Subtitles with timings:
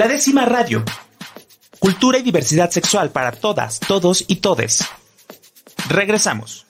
[0.00, 0.82] La décima radio.
[1.78, 4.88] Cultura y diversidad sexual para todas, todos y todes.
[5.90, 6.66] Regresamos.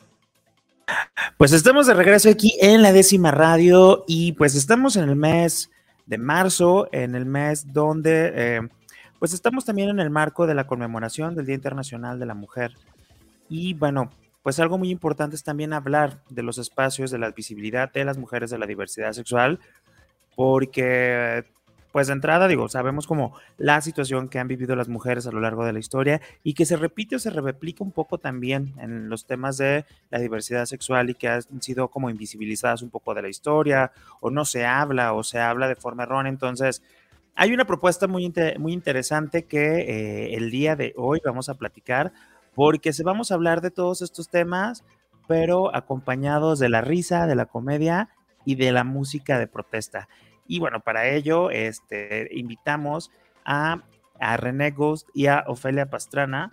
[1.39, 5.71] Pues estamos de regreso aquí en la décima radio y pues estamos en el mes
[6.07, 8.61] de marzo, en el mes donde eh,
[9.21, 12.73] pues estamos también en el marco de la conmemoración del Día Internacional de la Mujer.
[13.49, 14.11] Y bueno,
[14.43, 18.19] pues algo muy importante es también hablar de los espacios de la visibilidad de las
[18.19, 19.61] mujeres de la diversidad sexual,
[20.35, 21.45] porque
[21.93, 25.41] pues de entrada, digo, sabemos como la situación que han vivido las mujeres a lo
[25.41, 29.09] largo de la historia y que se repite o se replica un poco también en
[29.09, 33.23] los temas de la diversidad sexual y que han sido como invisibilizadas un poco de
[33.23, 36.31] la historia o no se habla o se habla de forma errónea.
[36.31, 36.83] Entonces,
[37.35, 42.13] hay una propuesta muy, muy interesante que eh, el día de hoy vamos a platicar
[42.55, 44.85] porque se vamos a hablar de todos estos temas,
[45.27, 48.11] pero acompañados de la risa, de la comedia
[48.45, 50.09] y de la música de protesta.
[50.51, 53.13] Y bueno, para ello este, invitamos
[53.45, 53.85] a,
[54.19, 56.51] a René Ghost y a Ofelia Pastrana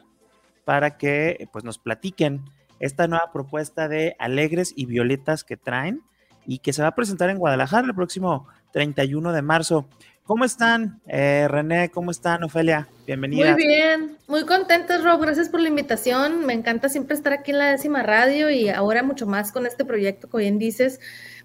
[0.65, 2.45] para que pues, nos platiquen
[2.79, 6.03] esta nueva propuesta de Alegres y Violetas que traen
[6.45, 9.87] y que se va a presentar en Guadalajara el próximo 31 de marzo.
[10.25, 11.89] ¿Cómo están, eh, René?
[11.89, 12.87] ¿Cómo están, Ofelia?
[13.07, 13.53] Bienvenida.
[13.53, 15.21] Muy bien, muy contentos, Rob.
[15.21, 16.45] Gracias por la invitación.
[16.45, 19.85] Me encanta siempre estar aquí en la décima radio y ahora mucho más con este
[19.85, 20.99] proyecto, como bien dices,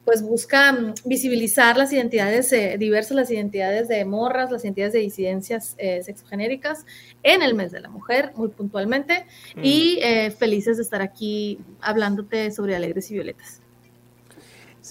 [0.05, 5.01] pues busca mm, visibilizar las identidades eh, diversas, las identidades de morras, las identidades de
[5.01, 6.85] disidencias eh, sexogenéricas
[7.23, 9.61] en el mes de la mujer, muy puntualmente, mm.
[9.63, 13.61] y eh, felices de estar aquí hablándote sobre alegres y violetas.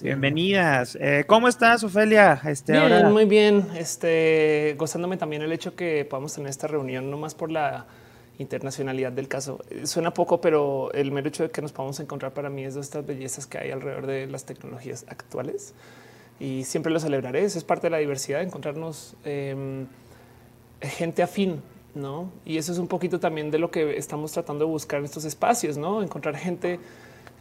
[0.02, 0.98] Bienvenidas.
[1.28, 2.40] ¿Cómo estás, Ofelia?
[2.46, 3.68] Este, bien, muy bien.
[3.76, 7.86] Este, gozándome también el hecho que podamos tener esta reunión, no más por la
[8.42, 9.60] internacionalidad del caso.
[9.84, 12.82] Suena poco, pero el mero hecho de que nos podamos encontrar para mí es de
[12.82, 15.74] estas bellezas que hay alrededor de las tecnologías actuales
[16.40, 17.44] y siempre lo celebraré.
[17.44, 19.86] Eso es parte de la diversidad, encontrarnos em,
[20.82, 21.62] gente afín,
[21.94, 22.32] no?
[22.46, 25.24] Y eso es un poquito también de lo que estamos tratando de buscar en estos
[25.24, 26.02] espacios, no?
[26.02, 26.80] Encontrar gente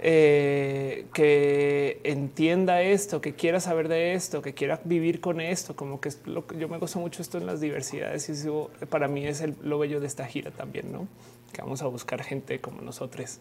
[0.02, 6.00] eh, que entienda esto, que quiera saber de esto, que quiera vivir con esto, como
[6.00, 9.08] que es lo que yo me gozo mucho esto en las diversidades y eso para
[9.08, 11.06] mí es lo bello de esta gira también, ¿no?
[11.52, 13.40] Que vamos a buscar gente como nosotros.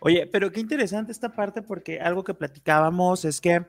[0.00, 3.64] Oye, pero qué interesante esta parte porque algo que platicábamos es que,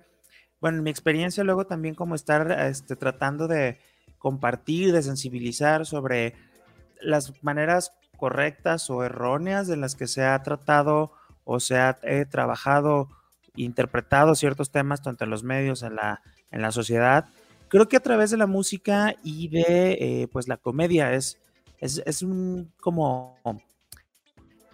[0.60, 3.78] bueno, en mi experiencia luego también como estar este, tratando de
[4.18, 6.34] compartir, de sensibilizar sobre
[7.00, 11.14] las maneras correctas o erróneas de las que se ha tratado
[11.52, 13.10] o sea, he trabajado,
[13.56, 16.22] interpretado ciertos temas tanto en los medios, en la,
[16.52, 17.26] en la sociedad.
[17.70, 21.40] Creo que a través de la música y de eh, pues la comedia es,
[21.80, 23.40] es, un como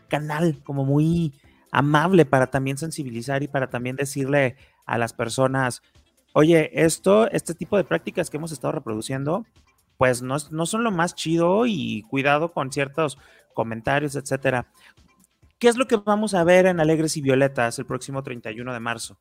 [0.09, 1.33] canal como muy
[1.71, 5.81] amable para también sensibilizar y para también decirle a las personas,
[6.33, 9.45] oye, esto, este tipo de prácticas que hemos estado reproduciendo,
[9.95, 13.17] pues no, no son lo más chido y cuidado con ciertos
[13.53, 14.67] comentarios, etcétera.
[15.65, 18.79] ¿Qué es lo que vamos a ver en Alegres y Violetas el próximo 31 de
[18.79, 19.17] marzo?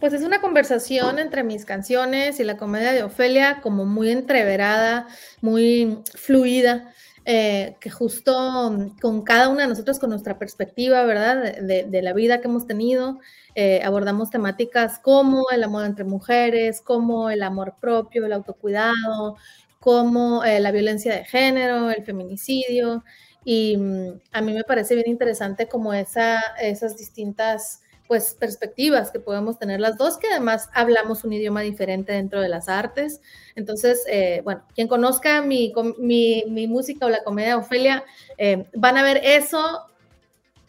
[0.00, 5.06] Pues es una conversación entre mis canciones y la comedia de Ofelia, como muy entreverada,
[5.42, 6.94] muy fluida,
[7.26, 11.58] eh, que justo con cada una de nosotros, con nuestra perspectiva, ¿verdad?
[11.60, 13.20] De, la vida que hemos tenido,
[13.54, 19.36] eh, abordamos temáticas como el amor entre mujeres, como el amor propio, el autocuidado,
[19.78, 23.04] como eh, la violencia de género, el feminicidio.
[23.44, 29.20] Y mm, a mí me parece bien interesante como esa, esas distintas pues perspectivas que
[29.20, 33.22] podemos tener las dos, que además hablamos un idioma diferente dentro de las artes.
[33.54, 38.04] Entonces, eh, bueno, quien conozca mi, mi, mi, música o la comedia de Ofelia,
[38.36, 39.86] eh, van a ver eso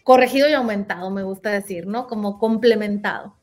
[0.03, 2.07] corregido y aumentado, me gusta decir, ¿no?
[2.07, 3.35] Como complementado.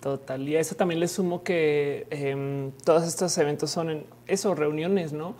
[0.00, 4.54] Total, y a eso también le sumo que em, todos estos eventos son en eso,
[4.54, 5.34] reuniones, ¿no?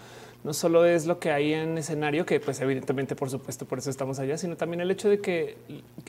[0.44, 3.91] No solo es lo que hay en escenario, que pues evidentemente por supuesto por eso
[3.91, 5.56] estamos allá, sino también el hecho de que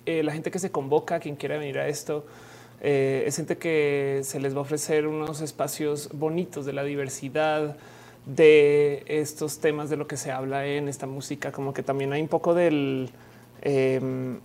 [0.06, 2.26] eh, la gente que se convoca, quien quiera venir a esto,
[2.82, 7.76] eh, es gente que se les va a ofrecer unos espacios bonitos de la diversidad,
[8.26, 12.22] de estos temas de lo que se habla en esta música, como que también hay
[12.22, 13.10] un poco del...
[13.62, 14.40] Em,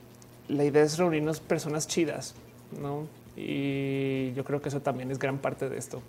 [0.49, 2.35] la idea es reunirnos personas chidas,
[2.81, 3.07] ¿no?
[3.37, 6.03] Y yo creo que eso también es gran parte de esto.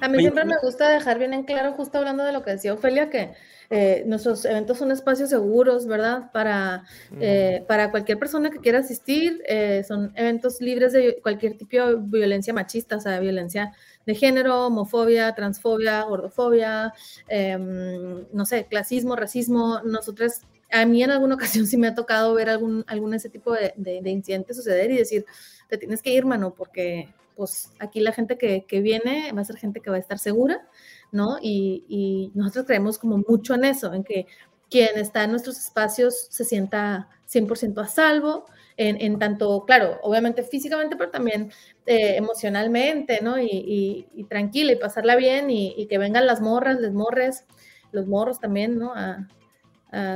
[0.00, 2.74] A mí siempre me gusta dejar bien en claro, justo hablando de lo que decía
[2.74, 3.32] Ofelia, que
[3.70, 6.30] eh, nuestros eventos son espacios seguros, ¿verdad?
[6.32, 6.84] Para,
[7.20, 11.96] eh, para cualquier persona que quiera asistir, eh, son eventos libres de cualquier tipo de
[11.98, 13.72] violencia machista, o sea, violencia
[14.04, 16.92] de género, homofobia, transfobia, gordofobia,
[17.28, 19.80] em, no sé, clasismo, racismo.
[19.84, 23.52] Nosotros, a mí en alguna ocasión sí me ha tocado ver algún, algún ese tipo
[23.52, 25.24] de, de, de incidentes suceder y decir,
[25.68, 29.44] te tienes que ir, mano, porque pues aquí la gente que, que, viene va a
[29.44, 30.66] ser gente que va a estar segura,
[31.12, 31.38] ¿no?
[31.40, 34.26] Y, y, nosotros creemos como mucho en eso, en que
[34.70, 38.46] quien está en nuestros espacios se sienta 100% a salvo,
[38.76, 41.52] en, en, tanto, claro, obviamente físicamente, pero también
[41.86, 43.38] eh, emocionalmente, ¿no?
[43.38, 47.44] Y, y, tranquila y pasarla bien y, que vengan las morras, les morres,
[47.92, 48.92] los morros también, ¿no?
[48.94, 49.28] A,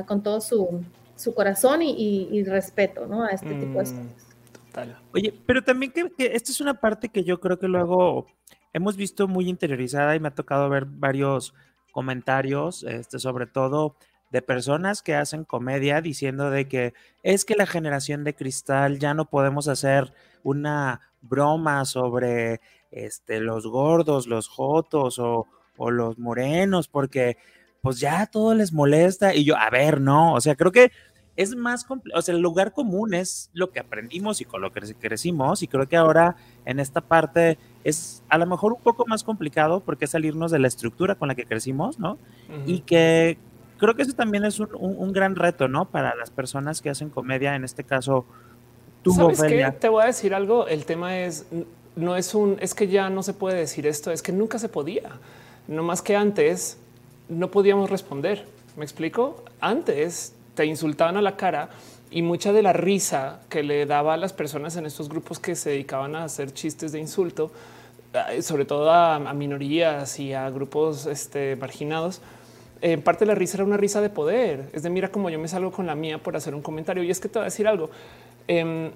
[0.08, 0.84] con todo su,
[1.14, 3.22] su corazón y, respeto, ¿no?
[3.22, 4.27] A este tipo de mm, cosas.
[5.12, 8.26] Oye, pero también que, que esta es una parte que yo creo que luego
[8.72, 11.54] hemos visto muy interiorizada y me ha tocado ver varios
[11.92, 13.96] comentarios, este, sobre todo
[14.30, 16.92] de personas que hacen comedia diciendo de que
[17.22, 22.60] es que la generación de cristal ya no podemos hacer una broma sobre
[22.90, 25.46] este, los gordos, los jotos o,
[25.76, 27.38] o los morenos, porque
[27.80, 29.34] pues ya todo les molesta.
[29.34, 30.92] Y yo, a ver, no, o sea, creo que
[31.38, 34.72] es más complejo, o sea, el lugar común es lo que aprendimos y con lo
[34.72, 39.06] que crecimos, y creo que ahora en esta parte es a lo mejor un poco
[39.06, 42.18] más complicado porque es salirnos de la estructura con la que crecimos, ¿no?
[42.66, 43.38] Y que
[43.78, 45.84] creo que eso también es un, gran reto, ¿no?
[45.84, 48.26] Para las personas que hacen comedia, en este caso,
[49.02, 49.72] tú, ¿Sabes qué?
[49.78, 51.46] Te voy a decir algo, el tema es,
[51.94, 54.68] no es un, es que ya no se puede decir esto, es que nunca se
[54.68, 55.20] podía,
[55.68, 56.78] no más que antes
[57.28, 58.44] no podíamos responder,
[58.76, 59.44] ¿me explico?
[59.60, 61.68] Antes te insultaban a la cara
[62.10, 65.54] y mucha de la risa que le daba a las personas en estos grupos que
[65.54, 67.52] se dedicaban a hacer chistes de insulto,
[68.12, 72.20] eh, sobre todo a, minorías y a grupos este, marginados,
[72.80, 74.68] en parte la risa era una risa de poder.
[74.72, 77.04] Es de mira como yo me salgo con la mía por hacer un comentario.
[77.04, 77.90] Y es que te voy a decir algo.
[78.48, 78.90] Em,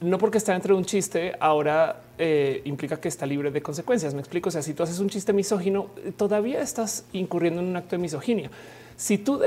[0.00, 4.14] no porque está dentro de un chiste, ahora eh, implica que está libre de consecuencias.
[4.14, 4.50] Me explico.
[4.50, 8.02] O sea, si tú haces un chiste misógino, todavía estás incurriendo en un acto de
[8.02, 8.50] misoginia.
[8.96, 9.40] Si tú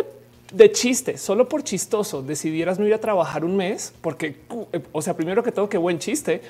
[0.56, 4.36] de, chiste, solo por chistoso, decidieras no ir a trabajar un mes, porque,
[4.92, 6.42] o sea, primero que todo, qué buen chiste,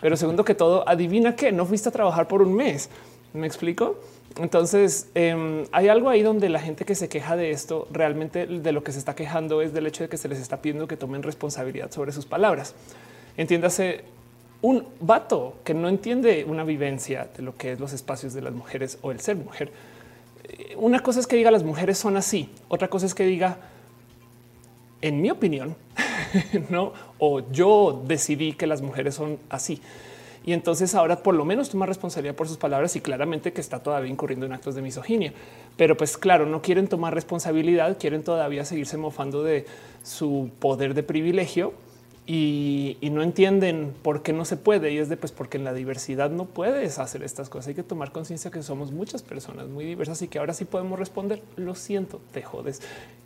[0.00, 2.90] pero segundo que todo, adivina que no fuiste a trabajar por un mes.
[3.32, 3.98] Me explico.
[4.38, 8.72] Entonces, em, hay algo ahí donde la gente que se queja de esto realmente de
[8.72, 10.96] lo que se está quejando es del hecho de que se les está pidiendo que
[10.96, 12.74] tomen responsabilidad sobre sus palabras.
[13.36, 14.02] Entiéndase,
[14.62, 18.52] un vato que no entiende una vivencia de lo que es los espacios de las
[18.52, 19.70] mujeres o el ser mujer.
[20.76, 23.58] Una cosa es que diga las mujeres son así, otra cosa es que diga,
[25.00, 25.76] en mi opinión,
[26.70, 29.80] no, o yo decidí que las mujeres son así.
[30.46, 33.82] Y entonces ahora por lo menos toma responsabilidad por sus palabras y claramente que está
[33.82, 35.32] todavía incurriendo en actos de misoginia.
[35.76, 39.64] Pero pues claro, no quieren tomar responsabilidad, quieren todavía seguirse mofando de
[40.02, 41.72] su poder de privilegio
[42.26, 44.92] y, no entienden por qué no se puede.
[44.92, 47.68] Y es de pues porque en la diversidad no puedes hacer estas cosas.
[47.68, 50.98] Hay que tomar conciencia que somos muchas personas muy diversas y que ahora sí podemos
[50.98, 51.42] responder.
[51.56, 52.80] Lo siento, te jodes.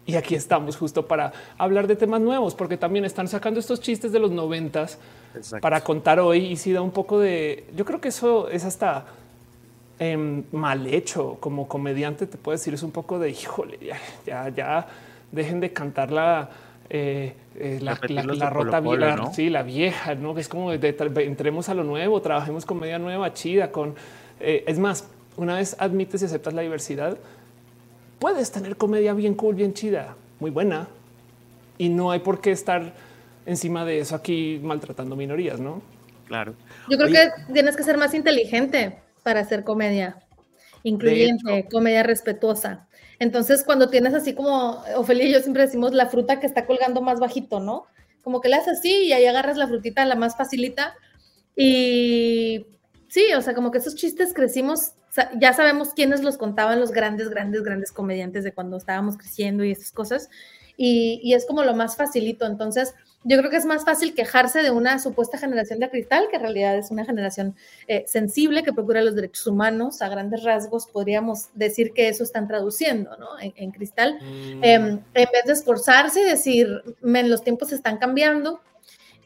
[0.05, 4.11] Y aquí estamos justo para hablar de temas nuevos, porque también están sacando estos chistes
[4.11, 4.99] de los noventas
[5.61, 7.67] para contar hoy y si da un poco de.
[7.77, 9.07] Yo creo que eso es hasta
[9.99, 12.27] em, mal hecho como comediante.
[12.27, 14.87] Te puedo decir, es un poco de híjole, ya, ya, ya
[15.31, 16.51] dejen de cantar la
[16.91, 17.95] eh, eh, la,
[18.51, 22.99] rota vieja, sí, la vieja, no es como entremos a lo nuevo, trabajemos con media
[22.99, 23.95] nueva, chida, con
[24.41, 25.07] eh, es más,
[25.37, 27.19] una vez admites y aceptas la diversidad,
[28.19, 30.89] puedes tener comedia bien cool, bien chida, muy buena,
[31.77, 32.95] y no hay por qué estar
[33.45, 35.83] encima de eso aquí maltratando minorías, no?
[36.27, 36.55] Claro.
[36.89, 40.17] Yo creo que tienes que ser más inteligente para hacer comedia
[40.83, 42.89] incluyente, comedia respetuosa.
[43.19, 47.01] Entonces, cuando tienes así como Ofelia y yo siempre decimos la fruta que está colgando
[47.01, 47.87] más bajito, ¿no?
[48.23, 50.95] Como que le haces así y ahí agarras la frutita la más facilita.
[51.57, 52.67] Y
[53.09, 54.93] sí, o sea, como que esos chistes crecimos,
[55.39, 59.73] ya sabemos quiénes los contaban los grandes, grandes, grandes comediantes de cuando estábamos creciendo y
[59.73, 60.31] esas cosas.
[60.77, 62.47] Y, y es como lo más facilito.
[62.47, 66.37] Entonces, yo creo que es más fácil quejarse de una supuesta generación de cristal, que
[66.37, 67.57] en realidad es una generación
[67.89, 70.01] eh, sensible que procura los derechos humanos.
[70.03, 73.29] A grandes rasgos podríamos decir que eso están traduciendo ¿no?
[73.41, 74.19] en, cristal.
[74.21, 74.65] Mm.
[74.65, 74.85] Em,
[75.15, 78.61] en vez de esforzarse y decir, men, los tiempos están cambiando,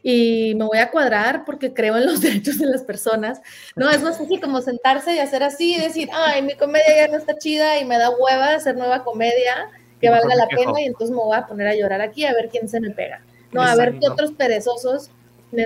[0.03, 3.41] y me voy a cuadrar porque creo en los derechos de las personas.
[3.75, 7.07] No, es más fácil como sentarse y hacer así y decir, ay, mi comedia ya
[7.07, 9.69] no está chida y me da hueva hacer nueva comedia
[10.01, 12.49] que valga la pena y entonces me voy a poner a llorar aquí a ver
[12.49, 13.21] quién se me pega.
[13.53, 15.09] No, a ver qué otros perezosos
[15.51, 15.63] me,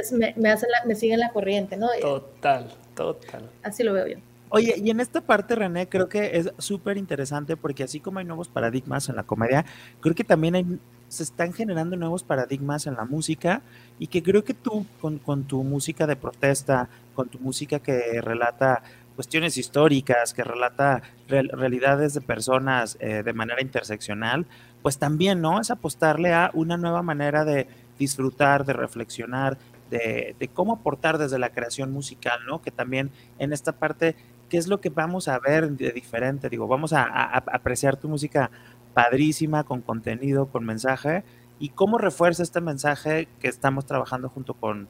[0.50, 1.88] hacen me siguen la corriente, ¿no?
[2.00, 3.50] Total, total.
[3.64, 4.18] Así lo veo yo.
[4.50, 8.26] Oye, y en esta parte, René, creo que es súper interesante porque así como hay
[8.26, 9.66] nuevos paradigmas en la comedia,
[10.00, 10.66] creo que también hay,
[11.08, 13.62] se están generando nuevos paradigmas en la música
[14.00, 18.22] y que creo que tú con, con tu música de protesta, con tu música que
[18.22, 18.84] relata
[19.16, 24.46] cuestiones históricas, que relata realidades de personas eh, de manera interseccional,
[24.84, 25.60] pues también, ¿no?
[25.60, 29.58] Es apostarle a una nueva manera de disfrutar, de reflexionar
[29.90, 32.62] de, cómo aportar desde la creación musical, ¿no?
[32.62, 34.16] Que también en esta parte,
[34.50, 36.50] ¿qué es lo que vamos a ver de diferente?
[36.50, 37.04] Digo, vamos a,
[37.38, 38.52] apreciar tu música
[38.98, 41.24] padrísima, con contenido, con mensaje,
[41.60, 44.88] y cómo refuerza este mensaje que estamos trabajando junto con,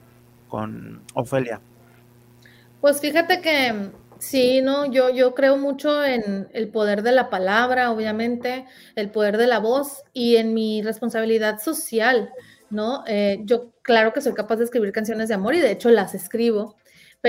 [0.47, 1.59] con Ofelia.
[2.79, 7.91] Pues fíjate que sí, no, yo, yo creo mucho en el poder de la palabra,
[7.91, 12.29] obviamente, el poder de la voz y en mi responsabilidad social.
[12.69, 13.03] ¿no?
[13.07, 16.15] Eh, yo claro que soy capaz de escribir canciones de amor y de hecho las
[16.15, 16.77] escribo,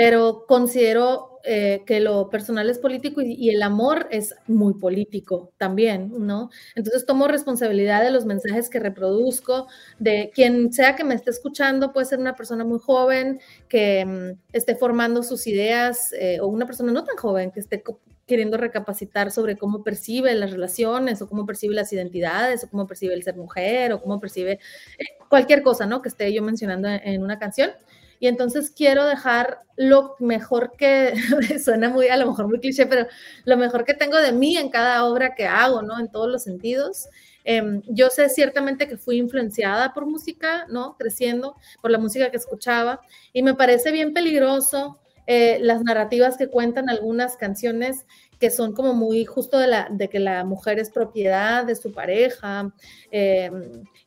[0.00, 6.12] pero considero eh, que lo personal es político y, el amor es muy político también,
[6.24, 6.50] ¿no?
[6.76, 9.66] Entonces tomo responsabilidad de los mensajes que reproduzco,
[9.98, 14.38] de quien sea que me esté escuchando, puede ser una persona muy joven que mm,
[14.52, 17.82] esté formando sus ideas eh, o una persona no tan joven que esté
[18.24, 23.14] queriendo recapacitar sobre cómo percibe las relaciones o cómo percibe las identidades o cómo percibe
[23.14, 24.60] el ser mujer o cómo percibe
[24.96, 26.02] eh, cualquier cosa, ¿no?
[26.02, 27.72] Que esté yo mencionando en una canción.
[28.20, 31.14] Y entonces quiero dejar lo mejor que,
[31.64, 33.06] suena muy, a lo mejor muy cliché, pero
[33.44, 35.98] lo mejor que tengo de mí en cada obra que hago, ¿no?
[35.98, 37.08] En todos los sentidos.
[37.44, 40.96] Em, yo sé ciertamente que fui influenciada por música, ¿no?
[40.98, 43.00] Creciendo, por la música que escuchaba.
[43.32, 48.06] Y me parece bien peligroso eh, las narrativas que cuentan algunas canciones
[48.38, 51.92] que son como muy justo de, la, de que la mujer es propiedad de su
[51.92, 52.72] pareja.
[53.10, 53.50] Eh,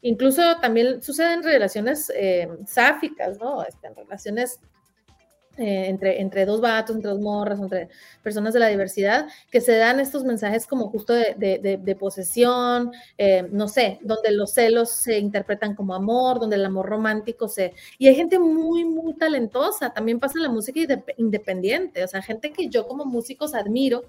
[0.02, 3.64] incluso también suceden relaciones eh, sáficas, ¿no?
[3.64, 4.60] Este, relaciones
[5.58, 7.90] eh, entre, entre dos vatos, entre dos morras, entre
[8.24, 13.68] personas de la diversidad, que se dan estos mensajes como justo de, posesión, eh, no
[13.68, 17.74] sé, donde los celos se interpretan como amor, donde el amor romántico se...
[17.98, 20.80] Y hay gente muy, muy talentosa, también pasa en la música
[21.18, 24.06] independiente, o sea, gente que yo como músicos admiro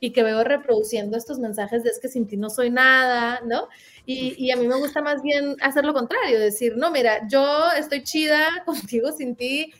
[0.00, 3.68] y que veo reproduciendo estos mensajes de es que sin ti no soy nada, ¿no?
[4.06, 7.70] Y, y, a mí me gusta más bien hacer lo contrario, decir, no, mira, yo
[7.78, 9.72] estoy chida contigo, sin ti,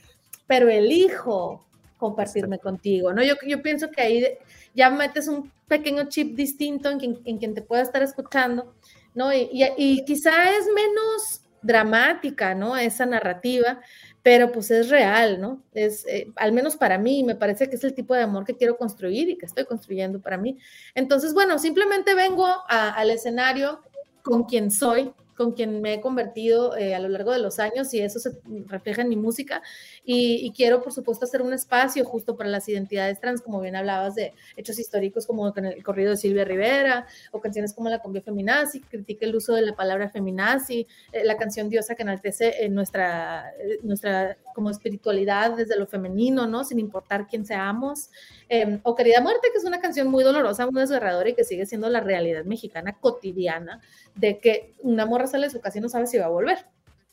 [0.46, 1.64] pero elijo
[1.98, 3.22] compartirme contigo, ¿no?
[3.22, 4.26] Yo, yo pienso que ahí
[4.74, 8.72] ya metes un pequeño chip distinto en quien, en quien te pueda estar escuchando,
[9.14, 9.32] ¿no?
[9.32, 12.76] Y, y, quizá es menos dramática, ¿no?
[12.76, 13.80] Esa narrativa,
[14.22, 15.62] pero pues es real, ¿no?
[15.72, 18.56] Es, eh, al menos para mí, me parece que es el tipo de amor que
[18.56, 20.58] quiero construir y que estoy construyendo para mí.
[20.94, 23.80] Entonces, bueno, simplemente vengo al escenario
[24.22, 27.92] con quien soy, con quien me he convertido eh, a lo largo de los años
[27.94, 28.32] y eso se
[28.66, 29.62] refleja en mi música.
[30.04, 34.14] Y, quiero, por supuesto, hacer un espacio justo para las identidades trans, como bien hablabas
[34.14, 38.80] de hechos históricos como el corrido de Silvia Rivera o canciones como la cumbia feminazi,
[38.80, 43.78] critica el uso de la palabra feminazi, eh, la canción Diosa que enaltece nuestra, eh,
[43.82, 46.64] nuestra como espiritualidad desde lo femenino, ¿no?
[46.64, 48.10] Sin importar quién seamos.
[48.48, 51.66] Em, o Querida Muerte, que es una canción muy dolorosa, muy desgarradora y que sigue
[51.66, 53.80] siendo la realidad mexicana cotidiana
[54.14, 56.58] de que una morra sale su casa y no sabe si va a volver.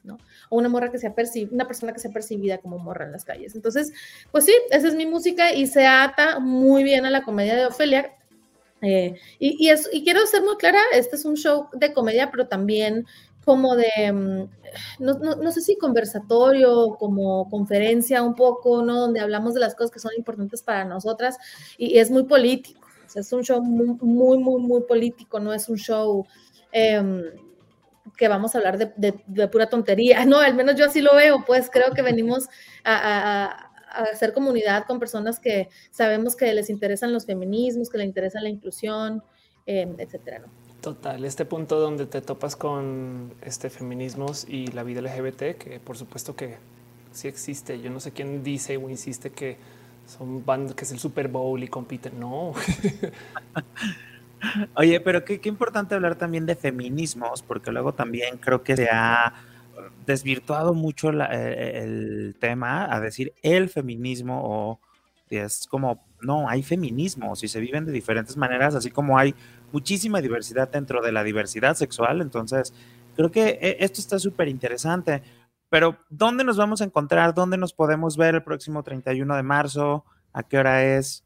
[0.04, 0.18] ¿no?
[0.50, 1.14] O una morra que sea
[1.52, 3.56] una persona que sea percibida como morra en las calles.
[3.56, 3.94] Entonces,
[4.32, 7.66] pues sí, esa es mi música y se ata muy bien a la comedia de
[7.66, 8.12] Ofelia.
[8.82, 12.48] Eh, y, y, y quiero ser muy clara, este es un show de comedia, pero
[12.48, 13.06] también
[13.46, 14.50] como de, mm,
[15.00, 19.00] no, no, sé si conversatorio, como conferencia un poco, ¿no?
[19.00, 21.38] Donde hablamos de las cosas que son importantes para nosotras
[21.78, 22.88] y, es muy político.
[23.14, 26.26] es un show muy, muy, muy, muy político, no es un show
[26.72, 27.24] em,
[28.18, 30.26] que vamos a hablar de, pura tontería.
[30.32, 32.48] No, al menos yo así lo veo, pues creo que venimos
[32.84, 38.40] a, hacer comunidad con personas que sabemos que les interesan los feminismos, que les interesa
[38.40, 39.22] la inclusión,
[39.66, 40.48] em, etcétera, ¿no?
[40.82, 45.98] Total, este punto donde te topas con este feminismos y la vida LGBT, que por
[45.98, 46.58] supuesto que
[47.12, 47.82] sí existe.
[47.82, 49.58] Yo no sé quién dice o insiste que
[50.08, 52.20] son bandas que es el Super Bowl y compiten.
[52.20, 52.54] No.
[54.76, 59.34] Oye, pero qué, importante hablar también de feminismos, porque luego también creo que se ha
[60.06, 64.80] desvirtuado mucho eh, el tema a decir el feminismo o
[65.30, 69.34] es como, no, hay feminismos y se viven de diferentes maneras, así como hay
[69.72, 72.22] muchísima diversidad dentro de la diversidad sexual.
[72.22, 72.74] Entonces,
[73.16, 75.24] creo que eh, esto está súper interesante.
[75.70, 77.34] Pero, ¿dónde nos vamos a encontrar?
[77.34, 80.04] ¿Dónde nos podemos ver el próximo 31 de marzo?
[80.34, 81.24] ¿A qué hora es?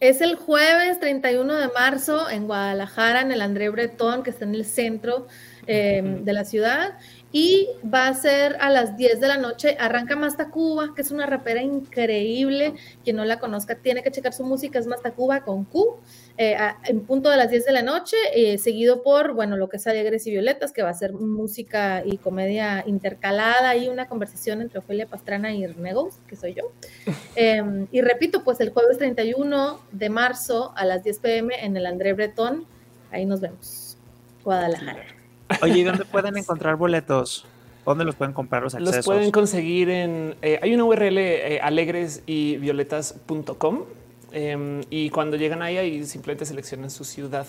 [0.00, 4.54] Es el jueves 31 de marzo en Guadalajara, en el André Bretón, que está en
[4.54, 5.28] el centro
[5.66, 6.98] eh, de la ciudad
[7.34, 9.76] y va a ser a las 10 de la noche.
[9.80, 10.16] Arranca
[10.52, 12.74] Cuba, que es una rapera increíble.
[13.02, 14.86] Quien no la conozca tiene que checar su música, es
[15.16, 15.96] Cuba con Q,
[16.38, 19.78] eh, en punto de las 10 de la noche, eh, seguido por, bueno, lo que
[19.78, 24.62] es Alegres y Violetas, que va a ser música y comedia intercalada y una conversación
[24.62, 26.70] entre Ofelia Pastrana y Renegos, que soy yo.
[27.34, 31.84] Em, y repito, pues el jueves 31 de marzo a las 10 pm en el
[31.86, 32.64] André Bretón,
[33.10, 33.98] ahí nos vemos.
[34.44, 35.23] Guadalajara.
[35.62, 37.46] Oye, ¿y dónde pueden encontrar boletos?
[37.84, 38.96] ¿Dónde los pueden comprar los accesos?
[38.96, 40.36] Los pueden conseguir en...
[40.42, 43.84] Eh, hay una URL eh, alegres y violetas.com
[44.32, 47.46] em, y cuando llegan ahí, ahí simplemente seleccionan su ciudad.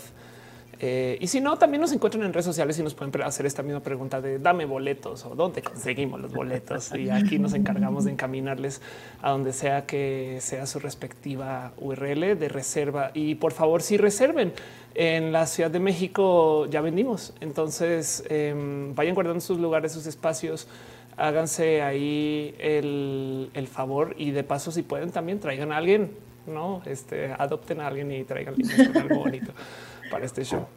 [0.79, 3.63] Eh, y si no, también nos encuentran en redes sociales y nos pueden hacer esta
[3.63, 6.94] misma pregunta de dame boletos o dónde conseguimos los boletos.
[6.94, 8.82] Y aquí nos encargamos de encaminarles
[9.22, 13.12] a donde sea que sea su respectiva URL de reserva.
[13.13, 14.53] Y por favor, si reserven
[14.96, 17.34] en la Ciudad de México, ya vendimos.
[17.41, 20.67] Entonces em, vayan guardando sus lugares, sus espacios.
[21.17, 26.12] Háganse ahí el, el favor y de paso, si pueden, también traigan a alguien,
[26.46, 28.55] no este, adopten a alguien y traigan
[28.96, 29.53] algo bonito
[30.10, 30.68] para este show.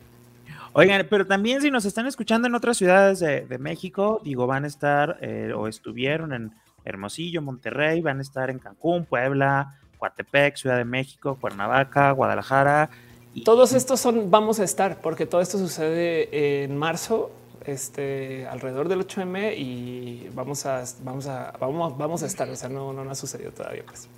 [0.72, 4.66] Oigan, pero también si nos están escuchando en otras ciudades de, México, digo, van a
[4.66, 6.52] estar eh, o estuvieron en
[6.84, 12.90] Hermosillo, Monterrey, van a estar en Cancún, Puebla, Coatepec, Ciudad de México, Cuernavaca, Guadalajara.
[13.34, 13.44] Y...
[13.44, 17.30] Todos estos son, vamos a estar, porque todo esto sucede en marzo,
[17.64, 22.68] este, alrededor del 8M y vamos a, vamos a, vamos, vamos a estar, o sea,
[22.68, 24.08] no, no, no ha sucedido todavía, pues.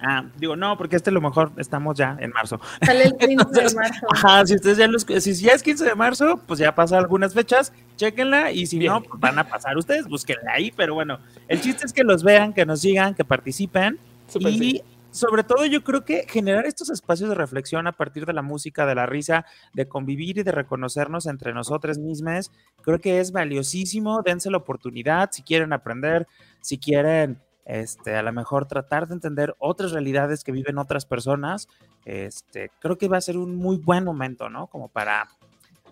[0.00, 2.60] Ah, digo, no, porque este a lo mejor estamos ya en marzo.
[2.84, 4.06] Sale el 15 de marzo.
[4.10, 7.32] Ajá, si ustedes ya los, si ya es 15 de marzo, pues ya pasa algunas
[7.32, 11.60] fechas, chequenla y si no, pues van a pasar ustedes, búsquenla ahí, pero bueno, el
[11.60, 13.98] chiste es que los vean, que nos sigan, que participen
[14.40, 18.42] y sobre todo yo creo que generar estos espacios de reflexión a partir de la
[18.42, 22.50] música, de la risa, de convivir y de reconocernos entre nosotros mismos,
[22.82, 26.26] creo que es valiosísimo, dense la oportunidad si quieren aprender,
[26.60, 31.68] si quieren este, a lo mejor tratar de entender otras realidades que viven otras personas,
[32.04, 34.66] este, creo que va a ser un muy buen momento, ¿no?
[34.66, 35.28] Como para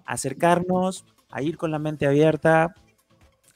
[0.04, 2.74] acercarnos, a ir con la mente abierta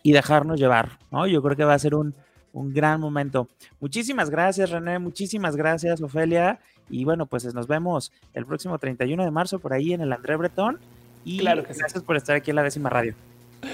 [0.02, 1.26] y dejarnos llevar, ¿no?
[1.26, 2.14] Yo creo que va a ser un,
[2.52, 3.48] un gran momento.
[3.80, 6.58] Muchísimas gracias, René, muchísimas gracias, Ofelia,
[6.88, 10.36] y bueno, pues nos vemos el próximo 31 de marzo por ahí en el André
[10.36, 10.78] Bretón,
[11.24, 13.14] y claro que gracias por estar aquí en la décima radio.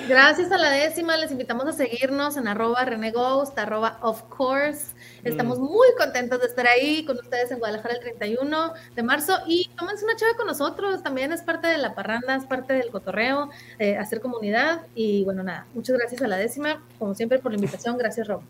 [0.08, 4.94] Gracias a la décima, les invitamos a seguirnos en arroba reneghost, arroba of course.
[5.24, 5.62] Estamos mm.
[5.62, 10.04] muy contentos de estar ahí con ustedes en Guadalajara el 31 de marzo y tómense
[10.04, 13.96] una chava con nosotros, también es parte de la parranda, es parte del cotorreo, eh,
[13.96, 17.96] hacer comunidad y bueno, nada, muchas gracias a la décima, como siempre por la invitación,
[17.98, 18.42] gracias Rob.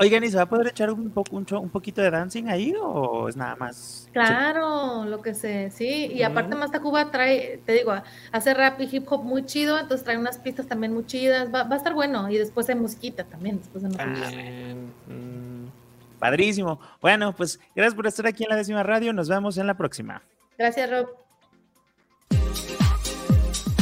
[0.00, 2.74] Oigan, ¿y se va a poder echar un poco un, un poquito de dancing ahí
[2.80, 4.08] o es nada más?
[4.12, 6.10] Claro, lo que sé, sí.
[6.12, 7.94] Y aparte más Cuba trae, te digo,
[8.32, 11.48] hace rap y hip hop muy chido, entonces trae unas pistas también muy chidas.
[11.54, 12.28] Va, a estar bueno.
[12.28, 13.88] Y después hay musiquita también, después de
[15.08, 15.68] mm,
[16.18, 16.80] Padrísimo.
[17.00, 19.12] Bueno, pues gracias por estar aquí en la décima radio.
[19.12, 20.22] Nos vemos en la próxima.
[20.58, 21.08] Gracias, Rob.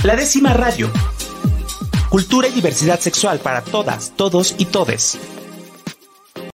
[0.04, 0.90] La décima radio.
[2.10, 5.18] Cultura y diversidad sexual para todas, todos y todes.